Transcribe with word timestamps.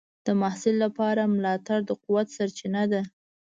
د 0.25 0.27
محصل 0.41 0.75
لپاره 0.85 1.31
ملاتړ 1.35 1.79
د 1.85 1.91
قوت 2.03 2.27
سرچینه 2.37 2.83
ده. 2.91 3.01